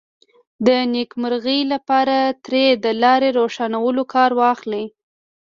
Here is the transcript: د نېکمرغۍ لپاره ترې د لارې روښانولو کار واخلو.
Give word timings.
د 0.65 0.67
نېکمرغۍ 0.93 1.59
لپاره 1.73 2.17
ترې 2.45 2.65
د 2.83 2.85
لارې 3.03 3.29
روښانولو 3.39 4.03
کار 4.13 4.31
واخلو. 4.39 4.83